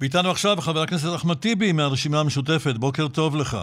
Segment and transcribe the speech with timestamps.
[0.00, 3.56] ואיתנו עכשיו חבר הכנסת אחמד טיבי מהרשימה המשותפת, בוקר טוב לך.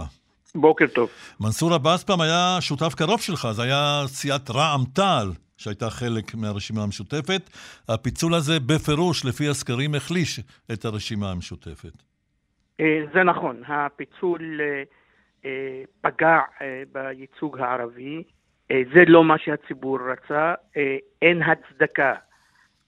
[0.55, 1.09] בוקר טוב.
[1.39, 7.49] מנסור עבאס פעם היה שותף קרוב שלך, זה היה סיעת רע"מ-תע"ל, שהייתה חלק מהרשימה המשותפת.
[7.89, 10.39] הפיצול הזה בפירוש, לפי הסקרים, החליש
[10.73, 12.03] את הרשימה המשותפת.
[12.79, 14.83] אה, זה נכון, הפיצול אה,
[15.45, 16.39] אה, פגע
[16.91, 18.23] בייצוג הערבי.
[18.69, 20.53] זה לא מה שהציבור רצה,
[21.21, 22.13] אין הצדקה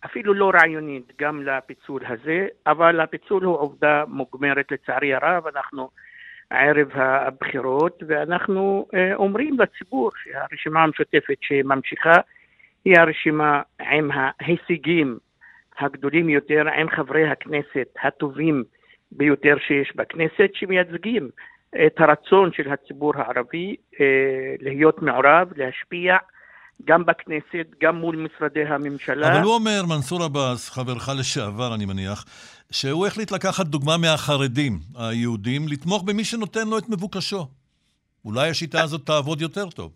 [0.05, 5.89] אפילו לא רעיונית גם לפיצול הזה, אבל הפיצול הוא עובדה מוגמרת לצערי הרב, אנחנו
[6.49, 12.15] ערב הבחירות ואנחנו אה, אומרים לציבור שהרשימה המשותפת שממשיכה
[12.85, 15.17] היא הרשימה עם ההישגים
[15.79, 18.63] הגדולים יותר, עם חברי הכנסת הטובים
[19.11, 21.29] ביותר שיש בכנסת, שמייצגים
[21.85, 26.17] את הרצון של הציבור הערבי אה, להיות מעורב, להשפיע
[26.85, 29.31] גם בכנסת, גם מול משרדי הממשלה.
[29.31, 32.25] אבל הוא אומר, מנסור עבאס, חברך לשעבר, אני מניח,
[32.71, 37.47] שהוא החליט לקחת דוגמה מהחרדים היהודים, לתמוך במי שנותן לו את מבוקשו.
[38.25, 39.91] אולי השיטה הזאת תעבוד יותר טוב.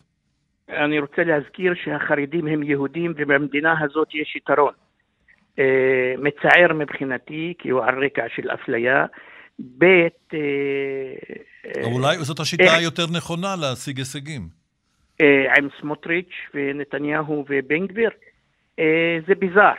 [0.69, 4.73] אני רוצה להזכיר שהחרדים הם יהודים ובמדינה הזאת יש יתרון.
[5.59, 9.05] אה, מצער מבחינתי, כי הוא על רקע של אפליה.
[9.77, 9.83] ב',
[10.33, 10.39] אה,
[11.83, 14.58] אולי זאת השיטה היותר נכונה להשיג הישגים.
[15.21, 18.09] אה, עם סמוטריץ' ונתניהו ובן גביר,
[18.79, 19.73] אה, זה ביזאר.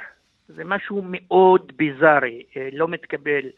[0.48, 3.50] זה משהו מאוד ביזארי, אה, לא מתקבל.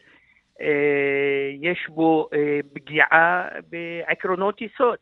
[1.61, 2.29] יש בו
[2.73, 4.97] פגיעה בעקרונות יסוד.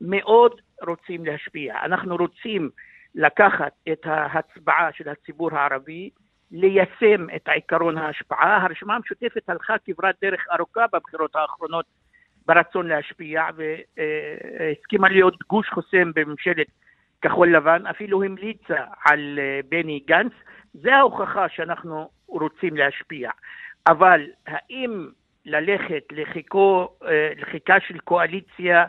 [0.00, 1.84] מאוד רוצים להשפיע.
[1.84, 2.70] אנחנו רוצים
[3.14, 6.10] לקחת את ההצבעה של הציבור הערבי,
[6.50, 8.64] ליישם את עקרון ההשפעה.
[8.64, 11.86] הרשימה המשותפת הלכה כברת דרך ארוכה בבחירות האחרונות
[12.46, 16.66] ברצון להשפיע והסכימה להיות גוש חוסם בממשלת
[17.22, 20.32] כחול לבן, אפילו המליצה על אה, בני גנץ.
[20.74, 23.30] זה ההוכחה שאנחנו רוצים להשפיע.
[23.86, 25.08] אבל האם
[25.44, 28.84] ללכת לחיקו, אה, לחיקה של קואליציה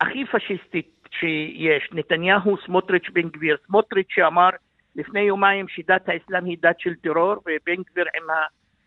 [0.00, 4.50] הכי פשיסטית שיש, נתניהו, סמוטריץ', בן גביר, סמוטריץ' שאמר
[4.96, 8.22] לפני יומיים שדת האסלאם היא דת של טרור ובן גביר עם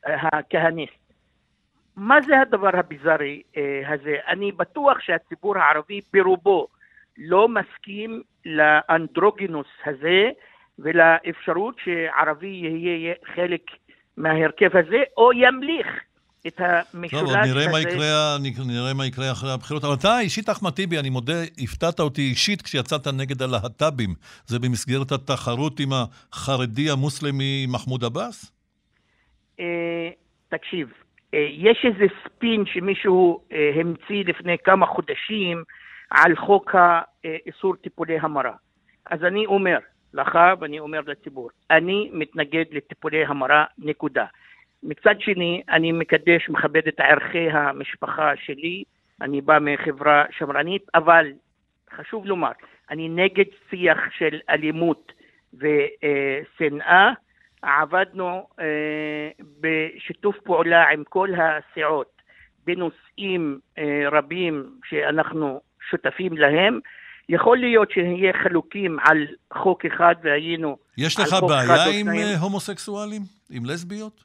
[0.05, 1.06] הכהניסט.
[1.97, 4.15] מה זה הדבר הביזארי אה, הזה?
[4.27, 6.67] אני בטוח שהציבור הערבי ברובו
[7.17, 10.29] לא מסכים לאנדרוגינוס הזה
[10.79, 13.61] ולאפשרות שערבי יהיה חלק
[14.17, 15.87] מההרכב הזה, או ימליך
[16.47, 18.37] את המשולש טוב, נראה מה, יקרה,
[18.67, 19.83] נראה מה יקרה אחרי הבחירות.
[19.83, 24.09] אבל אתה אישית, אחמד טיבי, אני מודה, הפתעת אותי אישית כשיצאת נגד הלהט"בים.
[24.45, 28.51] זה במסגרת התחרות עם החרדי המוסלמי מחמוד עבאס?
[29.59, 30.09] אה,
[30.49, 30.87] תקשיב,
[31.33, 35.63] יש איזה ספין שמישהו אה, המציא לפני כמה חודשים
[36.11, 36.75] על חוק
[37.45, 38.53] איסור טיפולי המרה.
[39.05, 39.77] אז אני אומר
[40.13, 44.25] לך ואני אומר לציבור, אני מתנגד לטיפולי המרה, נקודה.
[44.83, 48.83] מצד שני, אני מקדש, מכבד את ערכי המשפחה שלי,
[49.21, 51.31] אני בא מחברה שמרנית, אבל
[51.95, 52.51] חשוב לומר,
[52.89, 55.11] אני נגד שיח של אלימות
[55.53, 57.11] ושנאה.
[57.61, 58.65] עבדנו אה,
[59.61, 62.21] בשיתוף פעולה עם כל הסיעות
[62.65, 66.79] בנושאים אה, רבים שאנחנו שותפים להם.
[67.29, 70.77] יכול להיות שנהיה חלוקים על חוק אחד והיינו...
[70.97, 73.21] יש לך בעיה עם אה, הומוסקסואלים?
[73.51, 74.23] עם לסביות?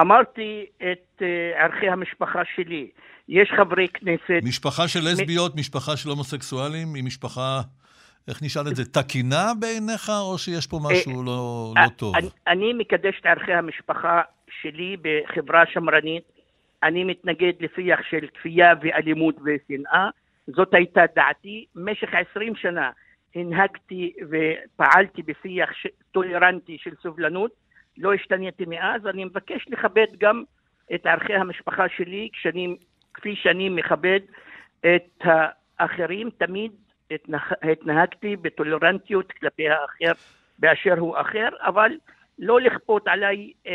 [0.00, 1.22] אמרתי את uh,
[1.62, 2.90] ערכי המשפחה שלי.
[3.28, 4.42] יש חברי כנסת...
[4.42, 5.58] משפחה של לסביות, מ...
[5.58, 7.60] משפחה של הומוסקסואלים, היא משפחה
[8.28, 12.16] איך נשאל את זה, תקינה בעיניך, או שיש פה משהו לא, לא טוב?
[12.16, 14.22] אני, אני מקדש את ערכי המשפחה
[14.62, 16.24] שלי בחברה שמרנית.
[16.82, 20.08] אני מתנגד לשיח של כפייה ואלימות ושנאה.
[20.46, 21.64] זאת הייתה דעתי.
[21.74, 22.90] במשך עשרים שנה
[23.34, 25.70] הנהגתי ופעלתי בשיח
[26.12, 27.50] טולרנטי של סובלנות.
[27.98, 29.06] לא השתניתי מאז.
[29.06, 30.42] אני מבקש לכבד גם
[30.94, 32.76] את ערכי המשפחה שלי, כשאני,
[33.14, 34.20] כפי שאני מכבד
[34.80, 35.22] את
[35.78, 36.72] האחרים, תמיד
[37.62, 40.12] התנהגתי בטולרנטיות כלפי האחר
[40.58, 41.90] באשר הוא אחר, אבל
[42.38, 43.72] לא לכפות עליי אה,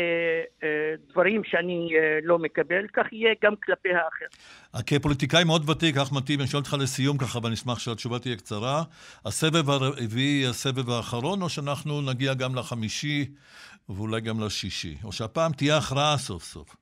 [0.62, 4.26] אה, דברים שאני אה, לא מקבל, כך יהיה גם כלפי האחר.
[4.86, 8.82] כפוליטיקאי מאוד ותיק, אחמד טיבי, אני שואל אותך לסיום ככה, ואני אשמח שהתשובה תהיה קצרה.
[9.26, 13.26] הסבב הרביעי, הסבב האחרון, או שאנחנו נגיע גם לחמישי
[13.88, 14.94] ואולי גם לשישי?
[15.04, 16.76] או שהפעם תהיה הכרעה סוף סוף?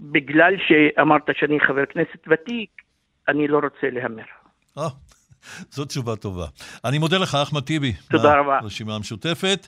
[0.00, 2.70] בגלל שאמרת שאני חבר כנסת ותיק,
[3.28, 4.22] אני לא רוצה להמר.
[4.78, 4.88] אה,
[5.70, 6.46] זאת תשובה טובה.
[6.84, 7.92] אני מודה לך, אחמד טיבי.
[8.10, 8.58] תודה רבה.
[8.62, 9.66] הרשימה המשותפת.